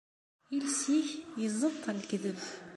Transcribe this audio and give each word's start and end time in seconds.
Iles-ik 0.55 1.07
iẓeṭṭ 1.45 1.83
lekdeb. 1.97 2.39